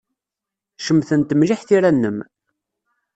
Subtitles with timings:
[0.85, 2.17] Cemtent mliḥ tira-nnem.